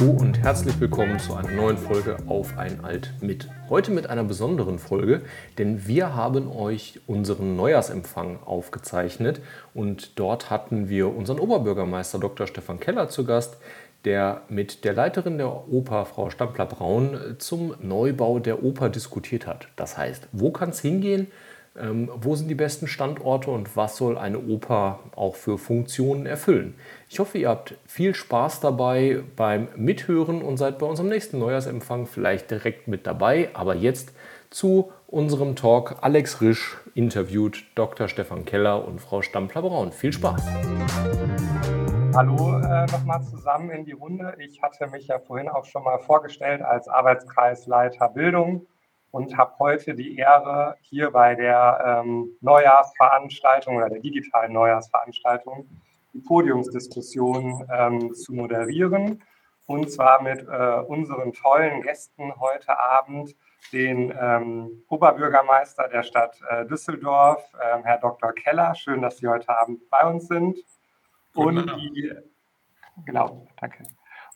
[0.00, 3.50] Hallo und herzlich willkommen zu einer neuen Folge Auf ein Alt mit.
[3.68, 5.20] Heute mit einer besonderen Folge,
[5.58, 9.42] denn wir haben euch unseren Neujahrsempfang aufgezeichnet
[9.74, 12.46] und dort hatten wir unseren Oberbürgermeister Dr.
[12.46, 13.58] Stefan Keller zu Gast,
[14.06, 19.68] der mit der Leiterin der Oper, Frau Stampler-Braun, zum Neubau der Oper diskutiert hat.
[19.76, 21.26] Das heißt, wo kann es hingehen?
[21.78, 26.74] Ähm, wo sind die besten Standorte und was soll eine Oper auch für Funktionen erfüllen?
[27.12, 32.06] Ich hoffe, ihr habt viel Spaß dabei beim Mithören und seid bei unserem nächsten Neujahrsempfang
[32.06, 33.50] vielleicht direkt mit dabei.
[33.52, 34.14] Aber jetzt
[34.48, 35.96] zu unserem Talk.
[36.02, 38.06] Alex Risch interviewt Dr.
[38.06, 39.90] Stefan Keller und Frau Stampler-Braun.
[39.90, 40.40] Viel Spaß!
[42.14, 44.36] Hallo äh, nochmal zusammen in die Runde.
[44.38, 48.68] Ich hatte mich ja vorhin auch schon mal vorgestellt als Arbeitskreisleiter Bildung
[49.10, 55.66] und habe heute die Ehre, hier bei der ähm, Neujahrsveranstaltung oder der digitalen Neujahrsveranstaltung
[56.12, 59.22] die Podiumsdiskussion ähm, zu moderieren.
[59.66, 63.36] Und zwar mit äh, unseren tollen Gästen heute Abend,
[63.72, 68.32] den ähm, Oberbürgermeister der Stadt äh, Düsseldorf, äh, Herr Dr.
[68.32, 68.74] Keller.
[68.74, 70.58] Schön, dass Sie heute Abend bei uns sind.
[71.34, 72.12] Und die,
[73.04, 73.84] genau, danke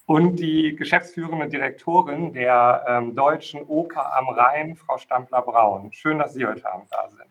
[0.06, 5.92] und die geschäftsführende Direktorin der ähm, Deutschen Oper am Rhein, Frau Stampler-Braun.
[5.92, 7.30] Schön, dass Sie heute Abend da sind.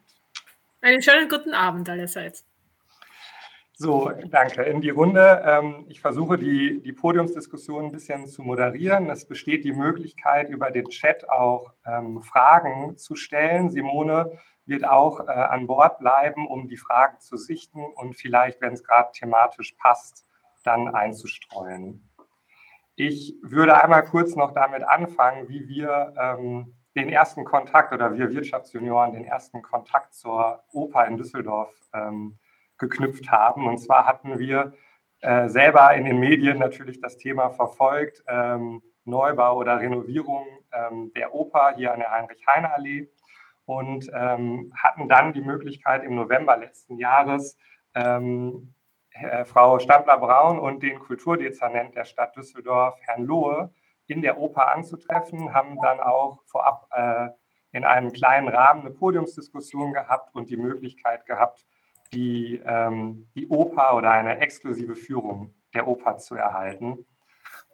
[0.82, 2.46] Einen schönen guten Abend allerseits.
[3.76, 4.64] So, danke.
[4.64, 5.42] In die Runde.
[5.46, 9.10] Ähm, ich versuche die, die Podiumsdiskussion ein bisschen zu moderieren.
[9.10, 13.72] Es besteht die Möglichkeit, über den Chat auch ähm, Fragen zu stellen.
[13.72, 18.74] Simone wird auch äh, an Bord bleiben, um die Fragen zu sichten und vielleicht, wenn
[18.74, 20.26] es gerade thematisch passt,
[20.64, 22.10] dann einzustreuen.
[22.96, 28.32] Ich würde einmal kurz noch damit anfangen, wie wir ähm, den ersten Kontakt oder wir
[28.32, 32.38] Wirtschaftsjunioren den ersten Kontakt zur Oper in Düsseldorf ähm,
[32.84, 33.68] geknüpft haben.
[33.68, 34.74] Und zwar hatten wir
[35.22, 41.34] äh, selber in den Medien natürlich das Thema verfolgt, ähm, Neubau oder Renovierung ähm, der
[41.34, 43.08] Oper hier an der Heinrich-Heine-Allee
[43.66, 47.58] und ähm, hatten dann die Möglichkeit im November letzten Jahres
[47.96, 48.74] ähm,
[49.12, 53.72] äh, Frau Stampler-Braun und den Kulturdezernent der Stadt Düsseldorf, Herrn Lohe,
[54.08, 57.30] in der Oper anzutreffen, haben dann auch vorab äh,
[57.72, 61.66] in einem kleinen Rahmen eine Podiumsdiskussion gehabt und die Möglichkeit gehabt,
[62.14, 67.06] die, ähm, die Oper oder eine exklusive Führung der Oper zu erhalten.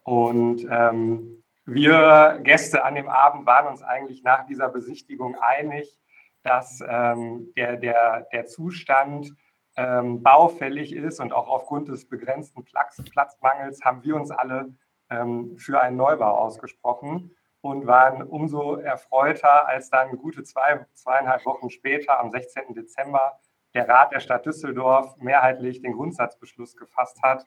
[0.03, 5.99] Und ähm, wir Gäste an dem Abend waren uns eigentlich nach dieser Besichtigung einig,
[6.43, 9.33] dass ähm, der, der, der Zustand
[9.75, 14.73] ähm, baufällig ist und auch aufgrund des begrenzten Platz, Platzmangels haben wir uns alle
[15.09, 21.69] ähm, für einen Neubau ausgesprochen und waren umso erfreuter, als dann gute zwei, zweieinhalb Wochen
[21.69, 22.73] später, am 16.
[22.73, 23.39] Dezember,
[23.73, 27.43] der Rat der Stadt Düsseldorf mehrheitlich den Grundsatzbeschluss gefasst hat,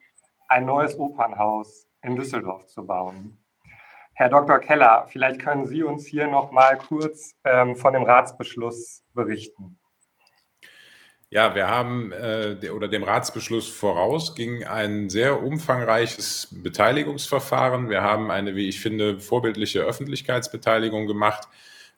[0.47, 3.39] ein neues Opernhaus in Düsseldorf zu bauen.
[4.15, 4.59] Herr Dr.
[4.59, 9.79] Keller, vielleicht können Sie uns hier noch mal kurz ähm, von dem Ratsbeschluss berichten.
[11.33, 17.89] Ja, wir haben äh, oder dem Ratsbeschluss voraus ging ein sehr umfangreiches Beteiligungsverfahren.
[17.89, 21.47] Wir haben eine, wie ich finde, vorbildliche Öffentlichkeitsbeteiligung gemacht.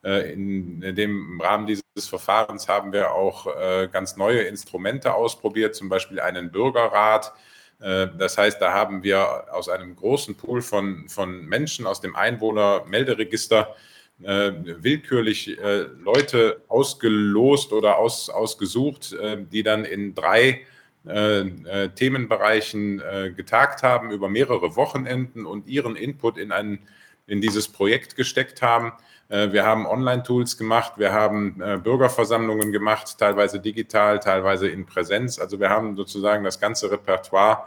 [0.06, 5.90] Äh, in, dem Rahmen dieses Verfahrens haben wir auch äh, ganz neue Instrumente ausprobiert, zum
[5.90, 7.34] Beispiel einen Bürgerrat.
[7.82, 12.16] Äh, das heißt, da haben wir aus einem großen Pool von, von Menschen aus dem
[12.16, 13.76] Einwohnermelderegister
[14.18, 15.58] willkürlich
[16.00, 19.14] Leute ausgelost oder aus, ausgesucht,
[19.52, 20.62] die dann in drei
[21.04, 23.04] Themenbereichen
[23.36, 26.80] getagt haben über mehrere Wochenenden und ihren Input in, ein,
[27.28, 28.94] in dieses Projekt gesteckt haben.
[29.28, 35.40] Wir haben Online-Tools gemacht, wir haben Bürgerversammlungen gemacht, teilweise digital, teilweise in Präsenz.
[35.40, 37.66] Also wir haben sozusagen das ganze Repertoire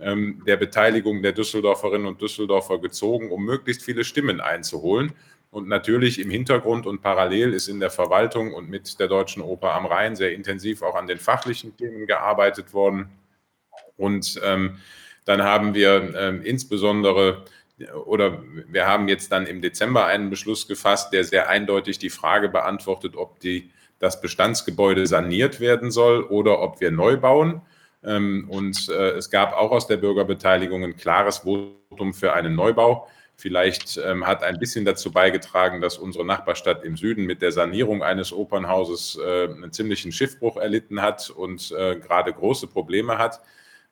[0.00, 5.12] ähm, der Beteiligung der Düsseldorferinnen und Düsseldorfer gezogen, um möglichst viele Stimmen einzuholen.
[5.50, 9.74] Und natürlich im Hintergrund und parallel ist in der Verwaltung und mit der Deutschen Oper
[9.74, 13.08] am Rhein sehr intensiv auch an den fachlichen Themen gearbeitet worden.
[13.96, 14.78] Und ähm,
[15.24, 17.44] dann haben wir ähm, insbesondere
[18.06, 22.48] oder wir haben jetzt dann im Dezember einen Beschluss gefasst, der sehr eindeutig die Frage
[22.48, 27.62] beantwortet, ob die, das Bestandsgebäude saniert werden soll oder ob wir neu bauen.
[28.04, 33.08] Ähm, und äh, es gab auch aus der Bürgerbeteiligung ein klares Votum für einen Neubau.
[33.36, 38.02] vielleicht ähm, hat ein bisschen dazu beigetragen, dass unsere Nachbarstadt im Süden mit der Sanierung
[38.02, 43.40] eines Opernhauses äh, einen ziemlichen Schiffbruch erlitten hat und äh, gerade große Probleme hat.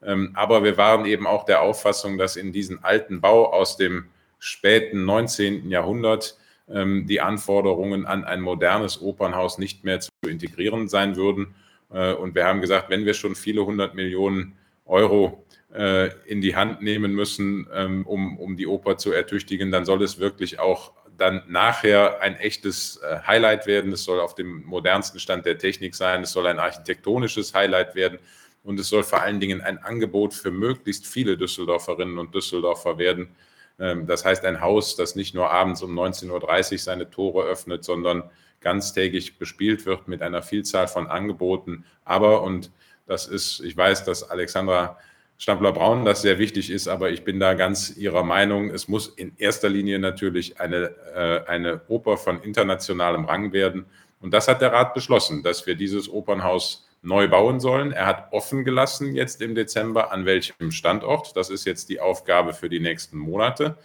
[0.05, 4.07] Ähm, aber wir waren eben auch der Auffassung, dass in diesen alten Bau aus dem
[4.39, 5.71] späten 19.
[5.71, 6.37] Jahrhundert
[6.69, 11.55] ähm, die Anforderungen an ein modernes Opernhaus nicht mehr zu integrieren sein würden.
[11.93, 14.57] Äh, und wir haben gesagt, wenn wir schon viele hundert Millionen
[14.87, 15.45] Euro
[15.75, 20.03] äh, in die Hand nehmen müssen, ähm, um, um die Oper zu ertüchtigen, dann soll
[20.03, 23.93] es wirklich auch dann nachher ein echtes äh, Highlight werden.
[23.93, 26.23] Es soll auf dem modernsten Stand der Technik sein.
[26.23, 28.19] Es soll ein architektonisches Highlight werden.
[28.65, 33.35] Und es soll vor allen Dingen ein Angebot für möglichst viele Düsseldorferinnen und Düsseldorfer werden.
[33.79, 37.85] Ähm, das heißt, ein Haus, das nicht nur abends um 19.30 Uhr seine Tore öffnet,
[37.85, 38.31] sondern
[38.61, 41.85] ganztägig bespielt wird mit einer Vielzahl von Angeboten.
[42.05, 42.71] Aber, und
[43.07, 44.97] das ist, ich weiß, dass Alexandra
[45.39, 48.71] Stampler-Braun das sehr wichtig ist, aber ich bin da ganz Ihrer Meinung.
[48.71, 53.87] Es muss in erster Linie natürlich eine, äh, eine Oper von internationalem Rang werden.
[54.21, 57.93] Und das hat der Rat beschlossen, dass wir dieses Opernhaus neu bauen sollen.
[57.93, 61.37] Er hat offen gelassen jetzt im Dezember, an welchem Standort.
[61.37, 63.77] Das ist jetzt die Aufgabe für die nächsten Monate.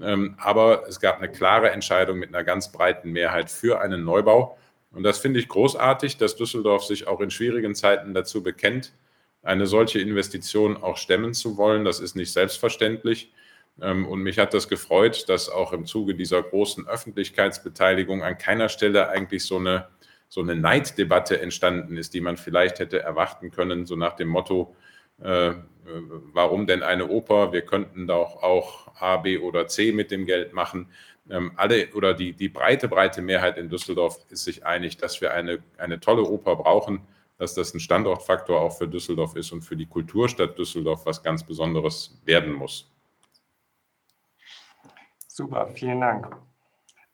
[0.00, 4.56] Ähm, aber es gab eine klare Entscheidung mit einer ganz breiten Mehrheit für einen Neubau.
[4.92, 8.92] Und das finde ich großartig, dass Düsseldorf sich auch in schwierigen Zeiten dazu bekennt,
[9.42, 11.84] eine solche Investition auch stemmen zu wollen.
[11.84, 13.32] Das ist nicht selbstverständlich.
[13.80, 18.68] Ähm, und mich hat das gefreut, dass auch im Zuge dieser großen Öffentlichkeitsbeteiligung an keiner
[18.68, 19.88] Stelle eigentlich so eine,
[20.30, 24.74] so eine Neiddebatte entstanden ist, die man vielleicht hätte erwarten können, so nach dem Motto,
[25.20, 25.54] äh,
[26.32, 27.52] warum denn eine Oper?
[27.52, 30.88] Wir könnten doch auch A, B oder C mit dem Geld machen.
[31.28, 35.34] Ähm, alle oder die, die breite, breite Mehrheit in Düsseldorf ist sich einig, dass wir
[35.34, 37.00] eine, eine tolle Oper brauchen,
[37.38, 41.42] dass das ein Standortfaktor auch für Düsseldorf ist und für die Kulturstadt Düsseldorf was ganz
[41.42, 42.88] Besonderes werden muss.
[45.26, 46.36] Super, vielen Dank.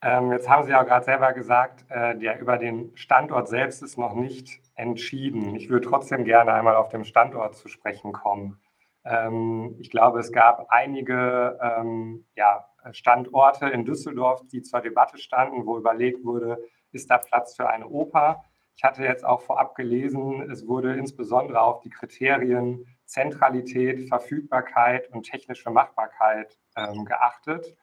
[0.02, 3.98] Ähm, jetzt haben Sie ja gerade selber gesagt, äh, der über den Standort selbst ist
[3.98, 5.54] noch nicht entschieden.
[5.56, 8.60] Ich würde trotzdem gerne einmal auf den Standort zu sprechen kommen.
[9.04, 15.64] Ähm, ich glaube, es gab einige ähm, ja, Standorte in Düsseldorf, die zur Debatte standen,
[15.64, 16.58] wo überlegt wurde,
[16.92, 18.44] ist da Platz für eine Oper?
[18.76, 25.22] Ich hatte jetzt auch vorab gelesen, es wurde insbesondere auf die Kriterien Zentralität, Verfügbarkeit und
[25.22, 27.74] technische Machbarkeit ähm, geachtet.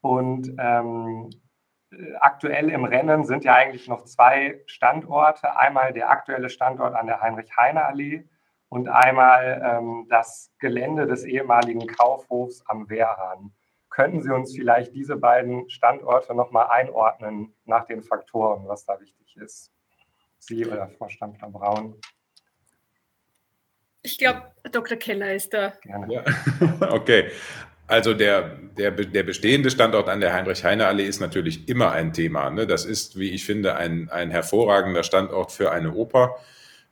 [0.00, 1.30] Und ähm,
[2.20, 5.58] aktuell im Rennen sind ja eigentlich noch zwei Standorte.
[5.58, 8.24] Einmal der aktuelle Standort an der Heinrich-Heine-Allee
[8.68, 13.52] und einmal ähm, das Gelände des ehemaligen Kaufhofs am Wehrhahn.
[13.88, 19.36] Könnten Sie uns vielleicht diese beiden Standorte nochmal einordnen nach den Faktoren, was da wichtig
[19.36, 19.72] ist?
[20.38, 21.94] Sie oder Frau Stampfer-Braun?
[24.02, 24.96] Ich glaube, Dr.
[24.98, 25.72] Keller ist da.
[25.82, 26.12] Gerne.
[26.12, 26.24] Ja.
[26.90, 27.30] okay.
[27.88, 32.50] Also der, der, der bestehende Standort an der Heinrich-Heine-Allee ist natürlich immer ein Thema.
[32.50, 32.66] Ne?
[32.66, 36.36] Das ist, wie ich finde, ein, ein hervorragender Standort für eine Oper.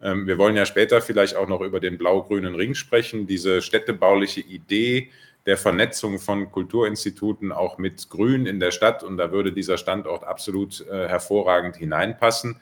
[0.01, 3.27] Ähm, wir wollen ja später vielleicht auch noch über den blau-grünen Ring sprechen.
[3.27, 5.11] Diese städtebauliche Idee
[5.47, 9.03] der Vernetzung von Kulturinstituten auch mit Grün in der Stadt.
[9.03, 12.61] Und da würde dieser Standort absolut äh, hervorragend hineinpassen.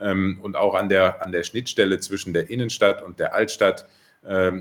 [0.00, 3.86] Ähm, und auch an der, an der Schnittstelle zwischen der Innenstadt und der Altstadt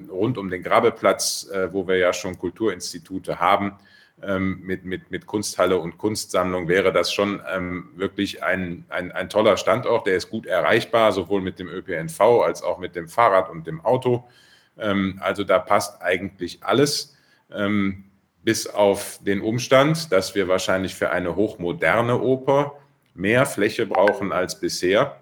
[0.10, 3.74] rund um den Grabeplatz, äh, wo wir ja schon Kulturinstitute haben,
[4.22, 9.30] ähm, mit, mit, mit Kunsthalle und Kunstsammlung wäre das schon ähm, wirklich ein, ein, ein
[9.30, 10.08] toller Standort.
[10.08, 13.84] Der ist gut erreichbar, sowohl mit dem ÖPNV als auch mit dem Fahrrad und dem
[13.84, 14.28] Auto.
[15.20, 17.16] also da passt eigentlich alles,
[18.44, 22.74] bis auf den Umstand, dass wir wahrscheinlich für eine hochmoderne Oper
[23.16, 25.18] mehr Fläche brauchen als bisher.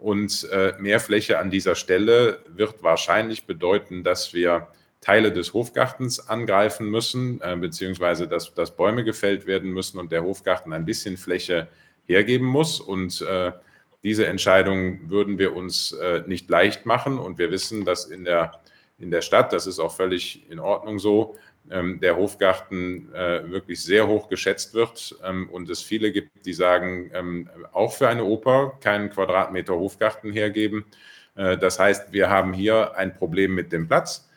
[0.00, 4.68] Und äh, mehr Fläche an dieser Stelle wird wahrscheinlich bedeuten, dass wir
[5.00, 10.22] Teile des Hofgartens angreifen müssen, äh, beziehungsweise dass, dass Bäume gefällt werden müssen und der
[10.22, 11.68] Hofgarten ein bisschen Fläche
[12.06, 12.80] hergeben muss.
[12.80, 13.52] Und äh,
[14.02, 17.18] diese Entscheidung würden wir uns äh, nicht leicht machen.
[17.18, 18.52] Und wir wissen, dass in der,
[18.98, 21.36] in der Stadt, das ist auch völlig in Ordnung so,
[21.70, 27.10] der Hofgarten äh, wirklich sehr hoch geschätzt wird ähm, und es viele gibt, die sagen,
[27.12, 30.86] ähm, auch für eine Oper keinen Quadratmeter Hofgarten hergeben.
[31.34, 34.28] Äh, das heißt, wir haben hier ein Problem mit dem Platz,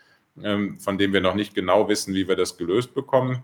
[0.44, 3.44] ähm, von dem wir noch nicht genau wissen, wie wir das gelöst bekommen.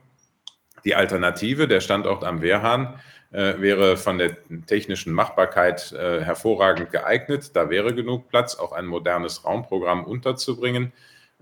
[0.84, 3.00] Die Alternative, der Standort am Wehrhahn,
[3.32, 7.56] äh, wäre von der technischen Machbarkeit hervorragend geeignet.
[7.56, 10.94] Da wäre genug Platz, auch ein modernes Raumprogramm unterzubringen.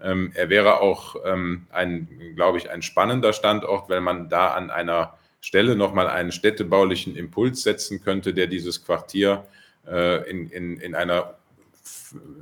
[0.01, 4.69] Ähm, er wäre auch ähm, ein, glaube ich, ein spannender Standort, weil man da an
[4.69, 9.45] einer Stelle nochmal einen städtebaulichen Impuls setzen könnte, der dieses Quartier
[9.87, 11.35] äh, in, in, in einer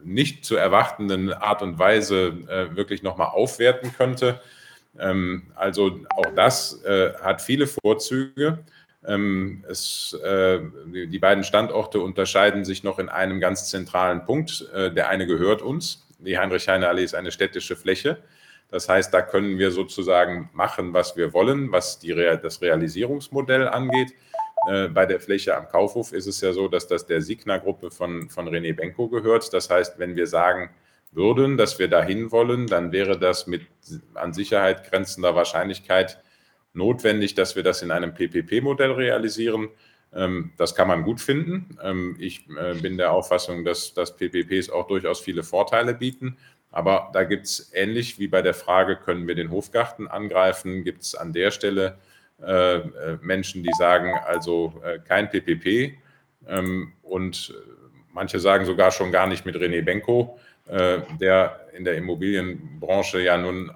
[0.04, 4.42] nicht zu erwartenden Art und Weise äh, wirklich nochmal aufwerten könnte.
[5.00, 8.60] Ähm, also auch das äh, hat viele Vorzüge.
[9.06, 14.68] Ähm, es, äh, die beiden Standorte unterscheiden sich noch in einem ganz zentralen Punkt.
[14.74, 16.08] Äh, der eine gehört uns.
[16.26, 18.18] Die Heinrich-Heine-Allee ist eine städtische Fläche.
[18.70, 24.14] Das heißt, da können wir sozusagen machen, was wir wollen, was die, das Realisierungsmodell angeht.
[24.68, 28.30] Äh, bei der Fläche am Kaufhof ist es ja so, dass das der Signa-Gruppe von,
[28.30, 29.54] von René Benko gehört.
[29.54, 30.72] Das heißt, wenn wir sagen
[31.12, 33.68] würden, dass wir dahin wollen, dann wäre das mit
[34.16, 36.24] an Sicherheit grenzender Wahrscheinlichkeit
[36.74, 39.70] notwendig, dass wir das in einem PPP-Modell realisieren.
[40.16, 41.78] Ähm, das kann man gut finden.
[41.82, 46.38] Ähm, ich äh, bin der Auffassung, dass, dass PPPs auch durchaus viele Vorteile bieten.
[46.72, 51.04] Aber da gibt es ähnlich wie bei der Frage, können wir den Hofgarten angreifen, gibt
[51.04, 51.98] es an der Stelle
[52.42, 52.82] äh, äh,
[53.22, 55.98] Menschen, die sagen, also kein PPP.
[56.48, 57.54] Ähm, und
[58.12, 60.40] manche sagen sogar schon gar nicht mit René Benko,
[61.20, 63.72] der in der Immobilienbranche ja nun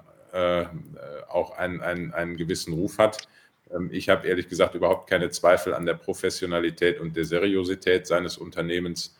[1.28, 3.28] auch einen, einen, einen gewissen Ruf hat.
[3.72, 8.38] Ähm, ich habe ehrlich gesagt überhaupt keine Zweifel an der Professionalität und der Seriosität seines
[8.38, 9.16] Unternehmens.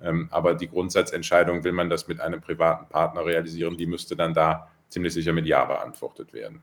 [0.00, 4.34] Ähm, aber die Grundsatzentscheidung, will man das mit einem privaten Partner realisieren, die müsste dann
[4.34, 6.62] da ziemlich sicher mit Ja beantwortet werden.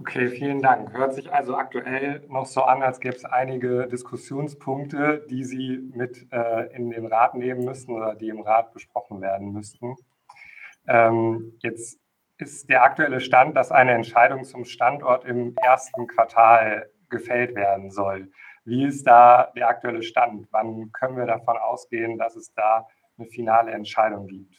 [0.00, 0.92] Okay, vielen Dank.
[0.92, 6.26] Hört sich also aktuell noch so an, als gäbe es einige Diskussionspunkte, die Sie mit
[6.32, 9.94] äh, in den Rat nehmen müssten oder die im Rat besprochen werden müssten.
[10.88, 12.00] Ähm, jetzt
[12.38, 18.30] ist der aktuelle Stand, dass eine Entscheidung zum Standort im ersten Quartal gefällt werden soll.
[18.64, 20.48] Wie ist da der aktuelle Stand?
[20.50, 22.86] Wann können wir davon ausgehen, dass es da
[23.18, 24.54] eine finale Entscheidung gibt?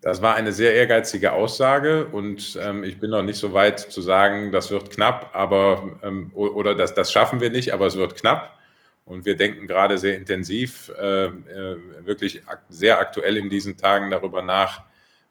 [0.00, 4.00] Das war eine sehr ehrgeizige Aussage und ähm, ich bin noch nicht so weit zu
[4.00, 8.14] sagen, das wird knapp, aber ähm, oder das, das schaffen wir nicht, aber es wird
[8.14, 8.56] knapp.
[9.04, 14.10] Und wir denken gerade sehr intensiv, äh, äh, wirklich ak sehr aktuell in diesen Tagen
[14.10, 14.84] darüber nach,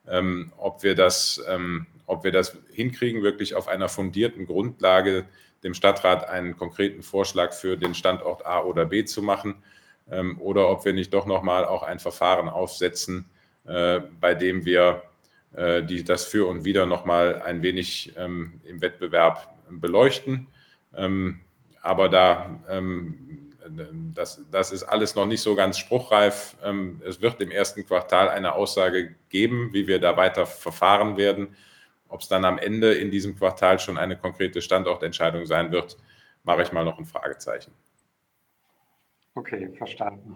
[0.08, 5.26] ähm, ob, wir das, ähm, ob wir das hinkriegen, wirklich auf einer fundierten Grundlage
[5.62, 9.56] dem Stadtrat einen konkreten Vorschlag für den Standort A oder B zu machen
[10.10, 13.28] ähm, oder ob wir nicht doch nochmal auch ein Verfahren aufsetzen,
[13.64, 15.02] äh, bei dem wir
[15.54, 20.46] äh, die, das für und wieder nochmal ein wenig ähm, im Wettbewerb beleuchten.
[20.94, 21.40] Ähm,
[21.82, 23.45] aber da ähm,
[24.14, 26.56] das, das ist alles noch nicht so ganz spruchreif.
[26.62, 31.56] Ähm, es wird im ersten Quartal eine Aussage geben, wie wir da weiter verfahren werden.
[32.08, 35.96] Ob es dann am Ende in diesem Quartal schon eine konkrete Standortentscheidung sein wird,
[36.44, 37.72] mache ich mal noch ein Fragezeichen.
[39.34, 40.34] Okay, verstanden.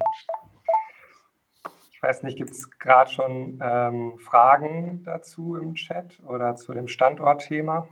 [1.92, 6.88] Ich weiß nicht, gibt es gerade schon ähm, Fragen dazu im Chat oder zu dem
[6.88, 7.88] Standortthema?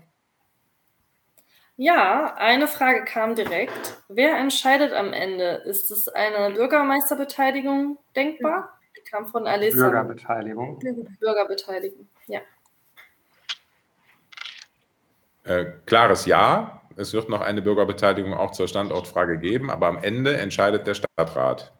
[1.80, 4.02] Ja, eine Frage kam direkt.
[4.08, 5.62] Wer entscheidet am Ende?
[5.64, 8.80] Ist es eine Bürgermeisterbeteiligung denkbar?
[8.96, 9.84] Die kam von Alissa.
[9.88, 10.80] Bürgerbeteiligung.
[11.20, 12.40] Bürgerbeteiligung, ja.
[15.44, 16.82] Äh, klares Ja.
[16.96, 21.72] Es wird noch eine Bürgerbeteiligung auch zur Standortfrage geben, aber am Ende entscheidet der Stadtrat.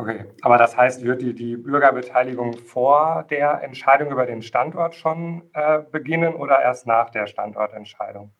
[0.00, 5.42] Okay, aber das heißt, wird die, die Bürgerbeteiligung vor der Entscheidung über den Standort schon
[5.54, 8.32] äh, beginnen oder erst nach der Standortentscheidung?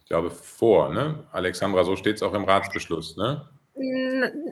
[0.00, 1.26] Ich glaube vor, ne?
[1.32, 3.46] Alexandra, so steht es auch im Ratsbeschluss, ne?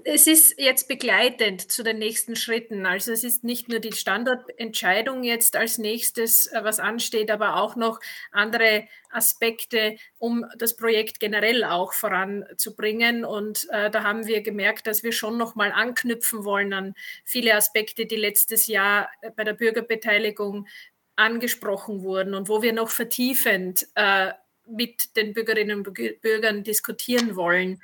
[0.05, 2.85] Es ist jetzt begleitend zu den nächsten Schritten.
[2.85, 7.75] Also es ist nicht nur die Standortentscheidung jetzt als nächstes, äh, was ansteht, aber auch
[7.75, 8.01] noch
[8.33, 13.25] andere Aspekte, um das Projekt generell auch voranzubringen.
[13.25, 17.55] Und äh, da haben wir gemerkt, dass wir schon noch mal anknüpfen wollen an viele
[17.55, 20.67] Aspekte, die letztes Jahr äh, bei der Bürgerbeteiligung
[21.17, 24.33] angesprochen wurden und wo wir noch vertiefend äh,
[24.67, 27.81] mit den Bürgerinnen und Bürgern diskutieren wollen.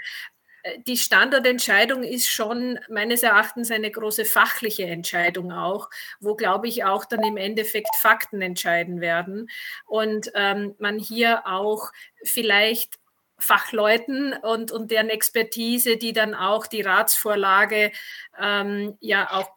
[0.62, 5.90] Äh, die Standardentscheidung ist schon meines Erachtens eine große fachliche Entscheidung auch,
[6.20, 9.48] wo, glaube ich, auch dann im Endeffekt Fakten entscheiden werden.
[9.86, 11.90] Und ähm, man hier auch
[12.22, 12.98] vielleicht
[13.38, 17.90] Fachleuten und, und deren Expertise, die dann auch die Ratsvorlage
[18.38, 19.50] ähm, ja auch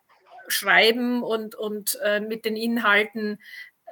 [0.48, 3.40] schreiben und, und äh, mit den Inhalten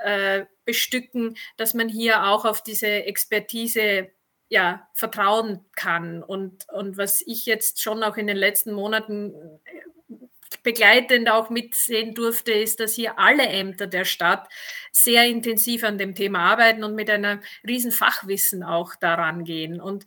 [0.03, 4.11] äh, bestücken, dass man hier auch auf diese Expertise
[4.51, 6.21] ja, vertrauen kann.
[6.21, 10.13] Und, und was ich jetzt schon auch in den letzten Monaten äh,
[10.61, 14.49] begleitend auch mitsehen durfte, ist, dass hier alle Ämter der Stadt
[14.91, 19.79] sehr intensiv an dem Thema arbeiten und mit einem riesen Fachwissen auch daran gehen.
[19.79, 20.05] Und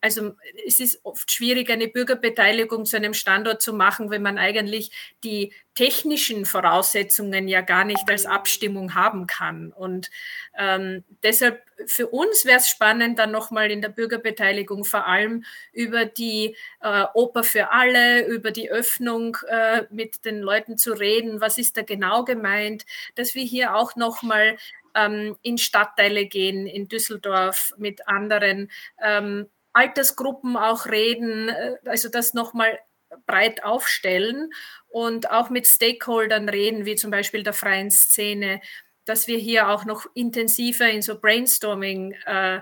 [0.00, 0.34] also
[0.66, 4.90] es ist oft schwierig, eine Bürgerbeteiligung zu einem Standort zu machen, wenn man eigentlich
[5.24, 9.72] die technischen Voraussetzungen ja gar nicht als Abstimmung haben kann.
[9.72, 10.10] Und
[10.58, 16.04] ähm, deshalb für uns wäre es spannend, dann nochmal in der Bürgerbeteiligung vor allem über
[16.04, 21.40] die äh, Oper für alle, über die Öffnung äh, mit den Leuten zu reden.
[21.40, 22.86] Was ist da genau gemeint?
[23.14, 24.56] Dass wir hier auch nochmal
[24.94, 28.70] ähm, in Stadtteile gehen, in Düsseldorf mit anderen
[29.02, 32.78] ähm, Altersgruppen auch reden, äh, also das nochmal
[33.26, 34.50] breit aufstellen
[34.88, 38.60] und auch mit Stakeholdern reden, wie zum Beispiel der freien Szene,
[39.04, 42.60] dass wir hier auch noch intensiver in so Brainstorming äh,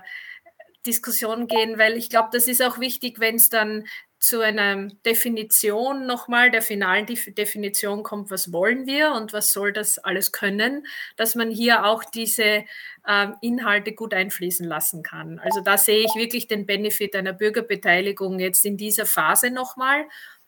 [0.85, 3.85] Diskussionen gehen, weil ich glaube, das ist auch wichtig, wenn es dann
[4.21, 9.97] zu einer Definition nochmal, der finalen Definition kommt, was wollen wir und was soll das
[9.97, 10.85] alles können,
[11.15, 12.63] dass man hier auch diese
[13.07, 15.39] äh, Inhalte gut einfließen lassen kann.
[15.39, 20.05] Also da sehe ich wirklich den Benefit einer Bürgerbeteiligung jetzt in dieser Phase nochmal,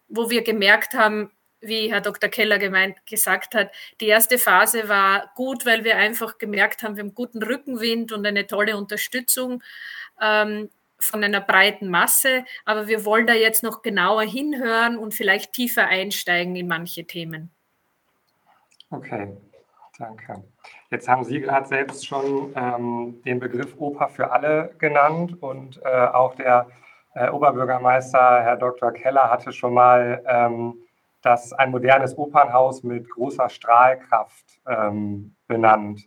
[0.07, 2.29] wo wir gemerkt haben, wie Herr Dr.
[2.29, 7.03] Keller gemeint, gesagt hat, die erste Phase war gut, weil wir einfach gemerkt haben, wir
[7.03, 9.63] haben guten Rückenwind und eine tolle Unterstützung.
[10.21, 10.69] Ähm,
[11.03, 15.87] von einer breiten Masse, aber wir wollen da jetzt noch genauer hinhören und vielleicht tiefer
[15.87, 17.51] einsteigen in manche Themen.
[18.89, 19.35] Okay,
[19.97, 20.43] danke.
[20.91, 25.89] Jetzt haben Sie gerade selbst schon ähm, den Begriff Oper für alle genannt und äh,
[25.89, 26.67] auch der
[27.15, 28.91] äh, Oberbürgermeister, Herr Dr.
[28.91, 30.75] Keller, hatte schon mal ähm,
[31.23, 36.01] das ein modernes Opernhaus mit großer Strahlkraft ähm, benannt.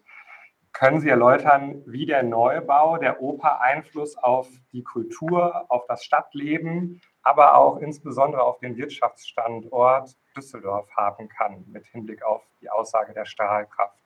[0.78, 7.00] Können Sie erläutern, wie der Neubau der Oper Einfluss auf die Kultur, auf das Stadtleben,
[7.22, 13.24] aber auch insbesondere auf den Wirtschaftsstandort Düsseldorf haben kann, mit Hinblick auf die Aussage der
[13.24, 13.96] Strahlkraft?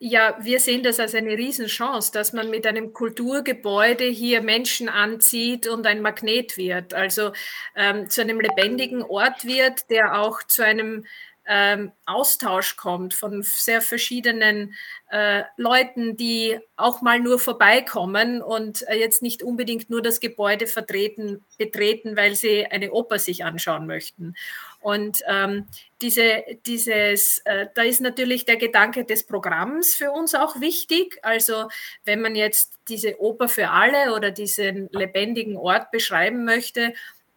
[0.00, 5.68] Ja, wir sehen das als eine Riesenchance, dass man mit einem Kulturgebäude hier Menschen anzieht
[5.68, 7.30] und ein Magnet wird, also
[7.76, 11.06] ähm, zu einem lebendigen Ort wird, der auch zu einem
[11.46, 14.74] ähm, Austausch kommt von sehr verschiedenen
[15.10, 20.66] äh, Leuten, die auch mal nur vorbeikommen und äh, jetzt nicht unbedingt nur das Gebäude
[20.66, 24.34] vertreten, betreten, weil sie eine Oper sich anschauen möchten.
[24.80, 25.66] Und ähm,
[26.00, 31.18] diese, dieses, äh, da ist natürlich der Gedanke des Programms für uns auch wichtig.
[31.22, 31.68] Also
[32.04, 36.94] wenn man jetzt diese Oper für alle oder diesen lebendigen Ort beschreiben möchte,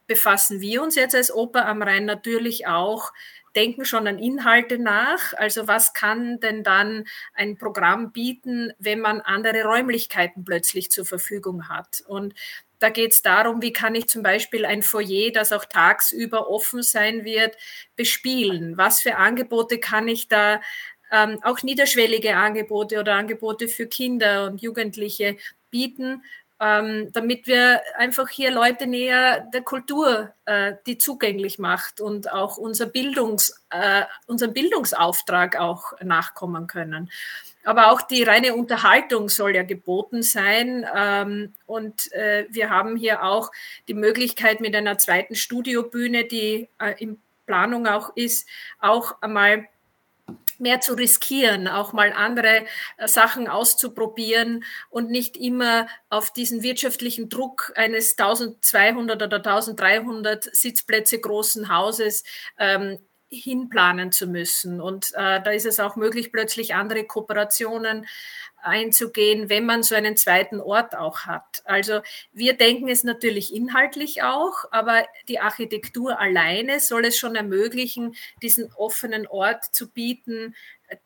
[0.07, 3.11] befassen wir uns jetzt als Oper am Rhein natürlich auch
[3.57, 5.33] denken schon an Inhalte nach.
[5.33, 11.67] Also was kann denn dann ein Programm bieten, wenn man andere Räumlichkeiten plötzlich zur Verfügung
[11.67, 12.03] hat?
[12.07, 12.35] Und
[12.79, 16.83] da geht es darum, wie kann ich zum Beispiel ein Foyer, das auch tagsüber offen
[16.83, 17.57] sein wird,
[17.95, 18.77] bespielen?
[18.77, 20.61] Was für Angebote kann ich da
[21.11, 25.37] ähm, auch niederschwellige Angebote oder Angebote für Kinder und Jugendliche
[25.71, 26.21] bieten,
[26.59, 32.57] ähm, damit wir einfach hier Leute näher der Kultur, äh, die zugänglich macht und auch
[32.57, 37.11] unser Bildungs, äh, unseren Bildungsauftrag auch nachkommen können.
[37.63, 40.85] Aber auch die reine Unterhaltung soll ja geboten sein.
[40.95, 43.51] Ähm, und äh, wir haben hier auch
[43.87, 48.47] die Möglichkeit mit einer zweiten Studiobühne, die äh, in Planung auch ist,
[48.79, 49.67] auch einmal
[50.59, 52.65] mehr zu riskieren, auch mal andere
[52.97, 61.19] äh, Sachen auszuprobieren und nicht immer auf diesen wirtschaftlichen Druck eines 1200 oder 1300 Sitzplätze
[61.19, 62.23] großen Hauses
[62.57, 64.79] ähm, hinplanen zu müssen.
[64.79, 68.05] Und äh, da ist es auch möglich, plötzlich andere Kooperationen
[68.61, 71.61] einzugehen, wenn man so einen zweiten Ort auch hat.
[71.65, 72.01] Also
[72.33, 78.71] wir denken es natürlich inhaltlich auch, aber die Architektur alleine soll es schon ermöglichen, diesen
[78.73, 80.55] offenen Ort zu bieten,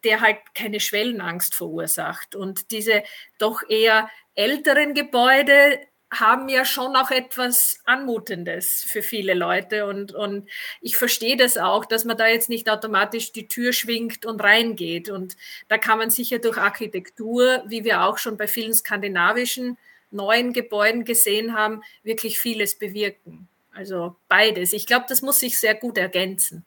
[0.03, 2.35] der halt keine Schwellenangst verursacht.
[2.35, 3.03] Und diese
[3.37, 5.79] doch eher älteren Gebäude,
[6.11, 9.85] haben ja schon auch etwas Anmutendes für viele Leute.
[9.85, 10.49] Und, und
[10.81, 15.09] ich verstehe das auch, dass man da jetzt nicht automatisch die Tür schwingt und reingeht.
[15.09, 15.37] Und
[15.69, 19.77] da kann man sicher durch Architektur, wie wir auch schon bei vielen skandinavischen
[20.11, 23.47] neuen Gebäuden gesehen haben, wirklich vieles bewirken.
[23.73, 24.73] Also beides.
[24.73, 26.65] Ich glaube, das muss sich sehr gut ergänzen.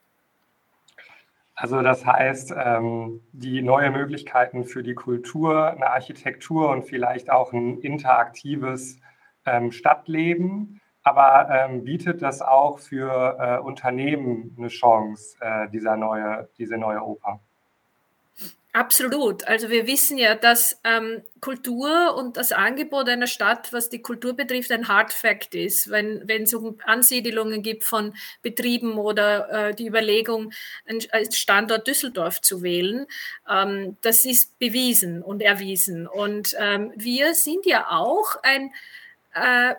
[1.55, 7.53] Also das heißt, ähm, die neuen Möglichkeiten für die Kultur, eine Architektur und vielleicht auch
[7.53, 8.99] ein interaktives
[9.47, 16.49] ähm, Stadtleben, aber ähm, bietet das auch für äh, Unternehmen eine Chance, äh, dieser neue,
[16.59, 17.41] diese neue Oper?
[18.75, 19.47] Absolut.
[19.47, 24.35] Also wir wissen ja, dass ähm, Kultur und das Angebot einer Stadt, was die Kultur
[24.35, 25.91] betrifft, ein Hard Fact ist.
[25.91, 30.53] Wenn, es um Ansiedelungen gibt von Betrieben oder äh, die Überlegung,
[31.13, 33.07] als Standort Düsseldorf zu wählen,
[33.49, 36.09] ähm, das ist bewiesen und erwiesen.
[36.09, 38.73] Und ähm, wir sind ja auch ein
[39.35, 39.75] äh,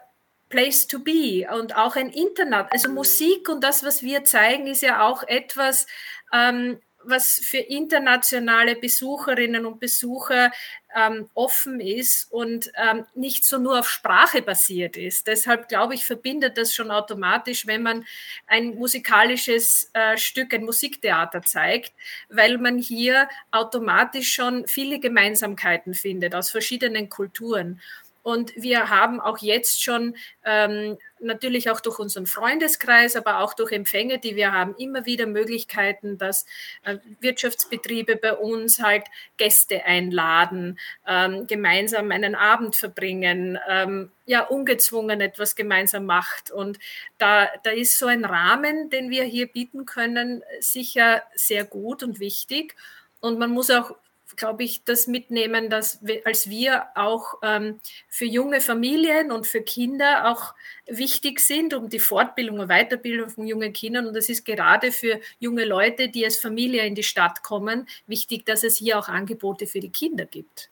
[0.50, 2.68] Place to be und auch ein Internet.
[2.70, 5.88] Also Musik und das, was wir zeigen, ist ja auch etwas,
[6.32, 10.52] ähm, was für internationale Besucherinnen und Besucher
[10.96, 15.28] ähm, offen ist und ähm, nicht so nur auf Sprache basiert ist.
[15.28, 18.06] Deshalb glaube ich, verbindet das schon automatisch, wenn man
[18.48, 21.94] ein musikalisches äh, Stück, ein Musiktheater zeigt,
[22.30, 27.82] weil man hier automatisch schon viele Gemeinsamkeiten findet aus verschiedenen Kulturen.
[28.26, 33.72] Und wir haben auch jetzt schon ähm, natürlich auch durch unseren Freundeskreis, aber auch durch
[33.72, 36.48] Empfänge, die wir haben, immer wieder Möglichkeiten, dass
[36.86, 39.04] äh, Wirtschaftsbetriebe bei uns halt
[39.38, 46.50] Gäste einladen, ähm, gemeinsam einen Abend verbringen, ähm, ja, ungezwungen etwas gemeinsam macht.
[46.50, 46.80] Und
[47.20, 52.20] da, da ist so ein Rahmen, den wir hier bieten können, sicher sehr gut und
[52.20, 52.76] wichtig.
[53.20, 53.96] Und man muss auch
[54.36, 59.62] glaube ich, das mitnehmen, dass wir, als wir auch ähm, für junge Familien und für
[59.62, 60.54] Kinder auch
[60.88, 64.08] wichtig sind, um die Fortbildung und Weiterbildung von jungen Kindern.
[64.08, 68.46] Und das ist gerade für junge Leute, die als Familie in die Stadt kommen, wichtig,
[68.46, 70.70] dass es hier auch Angebote für die Kinder gibt.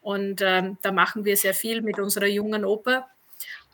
[0.00, 3.08] Und ähm, da machen wir sehr viel mit unserer jungen Oper.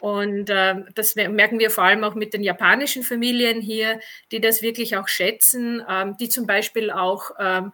[0.00, 3.98] Und äh, das merken wir vor allem auch mit den japanischen Familien hier,
[4.30, 7.72] die das wirklich auch schätzen, ähm, die zum Beispiel auch ähm,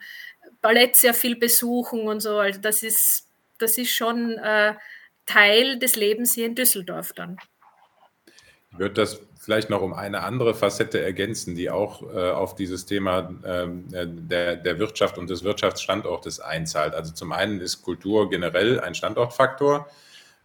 [0.65, 2.39] Ballett sehr viel besuchen und so.
[2.39, 4.73] Also das ist, das ist schon äh,
[5.27, 7.37] Teil des Lebens hier in Düsseldorf dann.
[8.73, 12.87] Ich würde das vielleicht noch um eine andere Facette ergänzen, die auch äh, auf dieses
[12.87, 16.95] Thema äh, der, der Wirtschaft und des Wirtschaftsstandortes einzahlt.
[16.95, 19.87] Also zum einen ist Kultur generell ein Standortfaktor,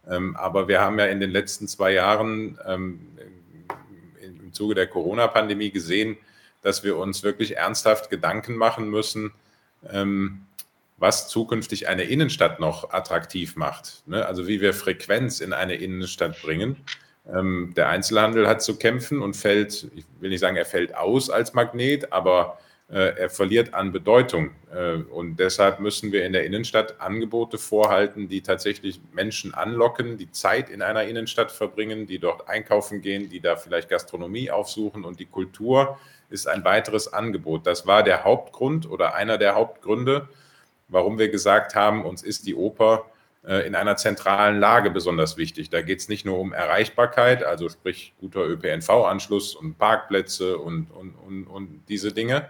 [0.06, 3.08] ähm, aber wir haben ja in den letzten zwei Jahren ähm,
[4.20, 6.18] im Zuge der Corona-Pandemie gesehen,
[6.60, 9.32] dass wir uns wirklich ernsthaft Gedanken machen müssen,
[9.88, 10.46] ähm,
[10.98, 14.02] was zukünftig eine Innenstadt noch attraktiv macht.
[14.06, 14.26] Ne?
[14.26, 16.76] Also wie wir Frequenz in eine Innenstadt bringen.
[17.32, 21.30] Ähm, der Einzelhandel hat zu kämpfen und fällt, ich will nicht sagen, er fällt aus
[21.30, 22.58] als Magnet, aber
[22.96, 24.50] er verliert an Bedeutung.
[24.74, 30.30] Äh, und deshalb müssen wir in der Innenstadt Angebote vorhalten, die tatsächlich Menschen anlocken, die
[30.30, 35.20] Zeit in einer Innenstadt verbringen, die dort einkaufen gehen, die da vielleicht Gastronomie aufsuchen und
[35.20, 35.98] die Kultur
[36.30, 37.66] ist ein weiteres Angebot.
[37.66, 40.28] Das war der Hauptgrund oder einer der Hauptgründe,
[40.88, 43.06] warum wir gesagt haben, uns ist die Oper
[43.46, 45.70] äh, in einer zentralen Lage besonders wichtig.
[45.70, 51.14] Da geht es nicht nur um Erreichbarkeit, also sprich guter ÖPNV-Anschluss und Parkplätze und, und,
[51.14, 52.48] und, und diese Dinge,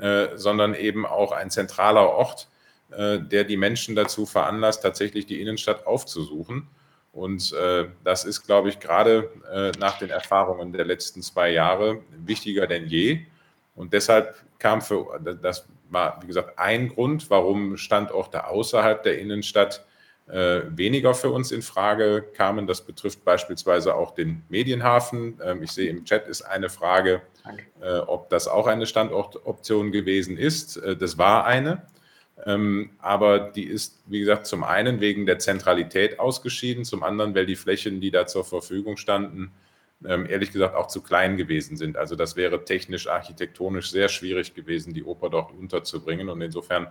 [0.00, 2.48] äh, sondern eben auch ein zentraler Ort,
[2.90, 6.68] äh, der die Menschen dazu veranlasst, tatsächlich die Innenstadt aufzusuchen.
[7.12, 9.30] Und äh, das ist, glaube ich, gerade
[9.80, 13.22] nach den Erfahrungen der letzten zwei Jahre wichtiger denn je.
[13.74, 19.84] Und deshalb kam für, das war, wie gesagt, ein Grund, warum Standorte außerhalb der Innenstadt
[20.28, 22.66] äh, weniger für uns in Frage kamen.
[22.66, 25.40] Das betrifft beispielsweise auch den Medienhafen.
[25.42, 27.22] Ähm, ich sehe im Chat ist eine Frage,
[27.80, 30.76] äh, ob das auch eine Standortoption gewesen ist.
[30.76, 31.82] Äh, das war eine.
[32.46, 37.46] Ähm, aber die ist, wie gesagt, zum einen wegen der Zentralität ausgeschieden, zum anderen, weil
[37.46, 39.52] die Flächen, die da zur Verfügung standen,
[40.06, 41.96] ähm, ehrlich gesagt auch zu klein gewesen sind.
[41.96, 46.28] Also das wäre technisch, architektonisch sehr schwierig gewesen, die Oper dort unterzubringen.
[46.28, 46.88] Und insofern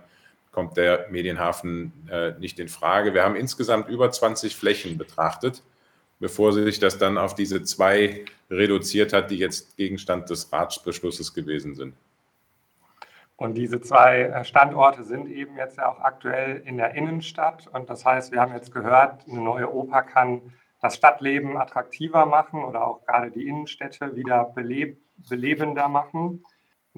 [0.52, 3.14] kommt der Medienhafen äh, nicht in Frage.
[3.14, 5.62] Wir haben insgesamt über 20 Flächen betrachtet,
[6.20, 11.74] bevor sich das dann auf diese zwei reduziert hat, die jetzt Gegenstand des Ratsbeschlusses gewesen
[11.74, 11.94] sind.
[13.36, 17.68] Und diese zwei äh, Standorte sind eben jetzt ja auch aktuell in der Innenstadt.
[17.68, 22.64] Und das heißt, wir haben jetzt gehört, eine neue Oper kann das Stadtleben attraktiver machen
[22.64, 26.44] oder auch gerade die Innenstädte wieder beleb belebender machen.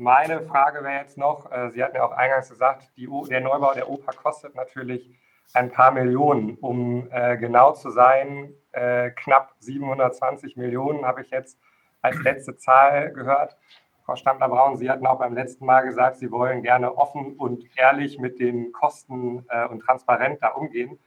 [0.01, 3.91] Meine Frage wäre jetzt noch, äh, Sie hatten ja auch eingangs gesagt, der Neubau der
[3.91, 5.15] Oper kostet natürlich
[5.53, 6.57] ein paar Millionen.
[6.57, 11.61] Um äh, genau zu sein, äh, knapp 720 Millionen habe ich jetzt
[12.01, 13.59] als letzte Zahl gehört.
[14.07, 18.19] Frau Stammler-Braun, Sie hatten auch beim letzten Mal gesagt, Sie wollen gerne offen und ehrlich
[18.19, 20.99] mit den Kosten äh, und transparent da umgehen.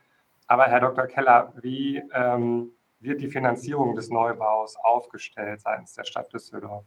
[0.46, 1.08] Aber Herr Dr.
[1.08, 6.84] Keller, wie ähm, wird die Finanzierung des Neubaus aufgestellt seitens der Stadt Düsseldorf?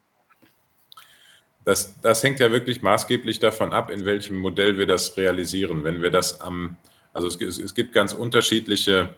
[1.67, 5.84] Das, das, hängt ja wirklich maßgeblich davon ab, in welchem Modell wir das realisieren.
[5.84, 6.77] Wenn wir das am,
[7.12, 9.10] also es, es gibt ganz unterschiedliche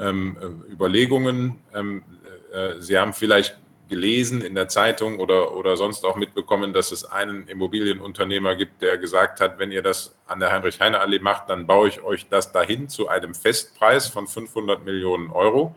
[0.00, 1.58] ähm, Überlegungen.
[1.74, 2.02] Ähm,
[2.50, 3.58] äh, Sie haben vielleicht
[3.90, 8.96] gelesen in der Zeitung oder, oder sonst auch mitbekommen, dass es einen Immobilienunternehmer gibt, der
[8.96, 12.88] gesagt hat, wenn ihr das an der Heinrich-Heine-Allee macht, dann baue ich euch das dahin
[12.88, 15.76] zu einem Festpreis von 500 Millionen Euro.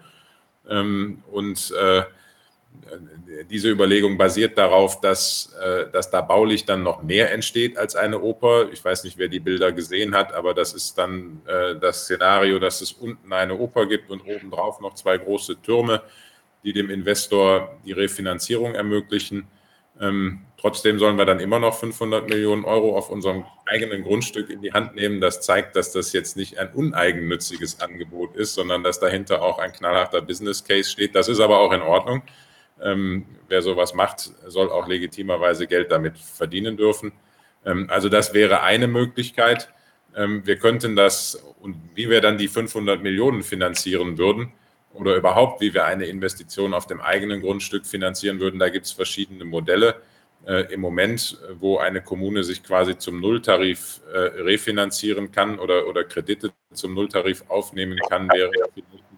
[0.69, 2.03] Ähm, und äh,
[3.49, 8.21] diese Überlegung basiert darauf, dass, äh, dass da baulich dann noch mehr entsteht als eine
[8.21, 8.69] Oper.
[8.71, 12.59] Ich weiß nicht, wer die Bilder gesehen hat, aber das ist dann äh, das Szenario,
[12.59, 16.01] dass es unten eine Oper gibt und obendrauf noch zwei große Türme,
[16.63, 19.47] die dem Investor die Refinanzierung ermöglichen.
[20.01, 24.61] Ähm, trotzdem sollen wir dann immer noch 500 Millionen Euro auf unserem eigenen Grundstück in
[24.61, 25.21] die Hand nehmen.
[25.21, 29.71] Das zeigt, dass das jetzt nicht ein uneigennütziges Angebot ist, sondern dass dahinter auch ein
[29.71, 31.15] knallharter Business Case steht.
[31.15, 32.23] Das ist aber auch in Ordnung.
[32.81, 37.13] Ähm, wer sowas macht, soll auch legitimerweise Geld damit verdienen dürfen.
[37.65, 39.69] Ähm, also das wäre eine Möglichkeit.
[40.15, 44.51] Ähm, wir könnten das und wie wir dann die 500 Millionen finanzieren würden
[44.93, 48.91] oder überhaupt, wie wir eine Investition auf dem eigenen Grundstück finanzieren würden, da gibt es
[48.91, 49.95] verschiedene Modelle.
[50.45, 56.03] Äh, Im Moment, wo eine Kommune sich quasi zum Nulltarif äh, refinanzieren kann oder, oder
[56.03, 58.51] Kredite zum Nulltarif aufnehmen kann, wäre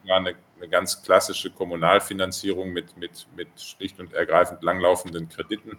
[0.08, 5.78] eine, eine ganz klassische Kommunalfinanzierung mit, mit, mit schlicht und ergreifend langlaufenden Krediten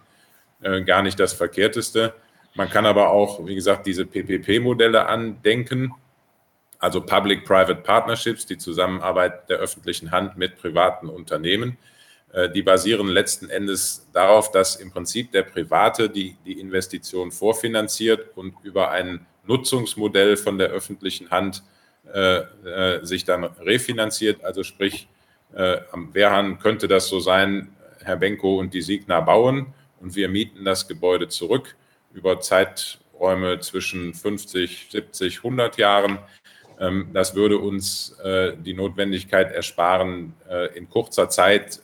[0.61, 2.13] äh, gar nicht das Verkehrteste.
[2.55, 5.93] Man kann aber auch, wie gesagt, diese PPP-Modelle andenken,
[6.77, 11.77] also Public-Private Partnerships, die Zusammenarbeit der öffentlichen Hand mit privaten Unternehmen.
[12.33, 18.37] Äh, die basieren letzten Endes darauf, dass im Prinzip der Private die, die Investition vorfinanziert
[18.37, 21.63] und über ein Nutzungsmodell von der öffentlichen Hand
[22.13, 24.43] äh, äh, sich dann refinanziert.
[24.43, 25.07] Also sprich,
[25.53, 30.29] äh, am Wehrhahn könnte das so sein, Herr Benko und die Signa bauen und wir
[30.29, 31.75] mieten das Gebäude zurück
[32.13, 36.19] über Zeiträume zwischen 50, 70, 100 Jahren.
[36.79, 40.33] Ähm, das würde uns äh, die Notwendigkeit ersparen,
[40.73, 41.81] in kurzer Zeit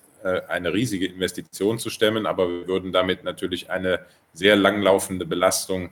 [0.48, 5.92] eine riesige Investition zu stemmen, aber wir würden damit natürlich eine sehr langlaufende Belastung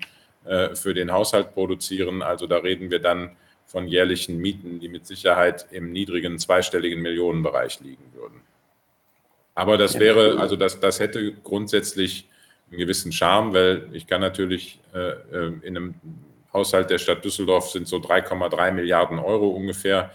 [0.73, 2.21] für den Haushalt produzieren.
[2.21, 7.79] Also da reden wir dann von jährlichen Mieten, die mit Sicherheit im niedrigen zweistelligen Millionenbereich
[7.79, 8.41] liegen würden.
[9.55, 12.27] Aber das wäre, also das, das hätte grundsätzlich
[12.69, 15.95] einen gewissen Charme, weil ich kann natürlich äh, äh in einem
[16.51, 20.11] Haushalt der Stadt Düsseldorf sind so 3,3 Milliarden Euro ungefähr.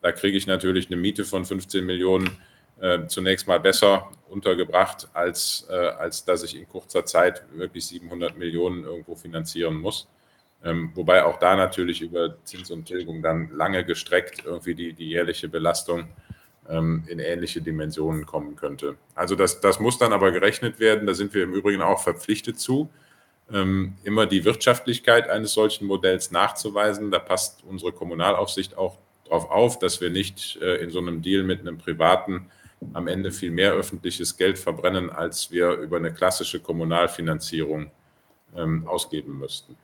[0.00, 2.30] Da kriege ich natürlich eine Miete von 15 Millionen
[2.80, 8.36] äh, zunächst mal besser untergebracht, als, äh, als dass ich in kurzer Zeit wirklich 700
[8.36, 10.08] Millionen irgendwo finanzieren muss.
[10.64, 15.08] Ähm, wobei auch da natürlich über Zins und Tilgung dann lange gestreckt irgendwie die, die
[15.08, 16.08] jährliche Belastung
[16.68, 18.96] ähm, in ähnliche Dimensionen kommen könnte.
[19.14, 21.06] Also das, das muss dann aber gerechnet werden.
[21.06, 22.88] Da sind wir im Übrigen auch verpflichtet zu,
[23.52, 27.10] ähm, immer die Wirtschaftlichkeit eines solchen Modells nachzuweisen.
[27.10, 31.42] Da passt unsere Kommunalaufsicht auch darauf auf, dass wir nicht äh, in so einem Deal
[31.42, 32.50] mit einem Privaten
[32.92, 37.90] am Ende viel mehr öffentliches Geld verbrennen, als wir über eine klassische Kommunalfinanzierung
[38.56, 39.76] ähm, ausgeben müssten.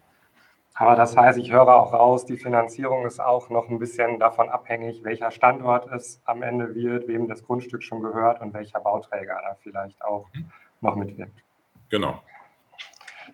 [0.74, 4.48] Aber das heißt, ich höre auch raus, die Finanzierung ist auch noch ein bisschen davon
[4.48, 9.38] abhängig, welcher Standort es am Ende wird, wem das Grundstück schon gehört und welcher Bauträger
[9.42, 10.26] da vielleicht auch
[10.80, 11.44] noch mitwirkt.
[11.90, 12.22] Genau.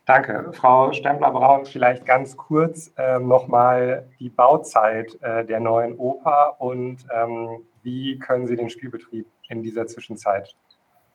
[0.07, 0.51] Danke.
[0.53, 7.65] Frau Stempler-Braun, vielleicht ganz kurz ähm, nochmal die Bauzeit äh, der neuen Oper und ähm,
[7.83, 10.55] wie können Sie den Spielbetrieb in dieser Zwischenzeit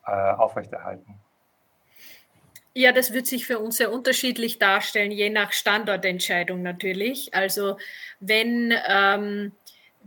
[0.05, 1.15] äh, aufrechterhalten?
[2.73, 7.33] Ja, das wird sich für uns sehr unterschiedlich darstellen, je nach Standortentscheidung natürlich.
[7.33, 7.77] Also
[8.21, 9.51] wenn ähm,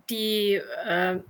[0.08, 0.54] die
[0.86, 1.20] äh,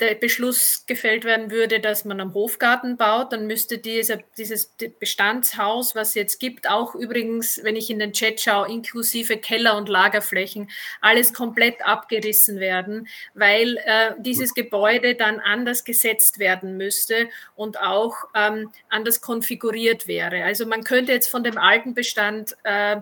[0.00, 5.94] der Beschluss gefällt werden würde, dass man am Hofgarten baut, dann müsste dieser, dieses Bestandshaus,
[5.94, 9.88] was es jetzt gibt, auch übrigens, wenn ich in den Chat schaue, inklusive Keller- und
[9.88, 17.78] Lagerflächen, alles komplett abgerissen werden, weil äh, dieses Gebäude dann anders gesetzt werden müsste und
[17.80, 20.44] auch ähm, anders konfiguriert wäre.
[20.44, 22.96] Also man könnte jetzt von dem alten Bestand äh,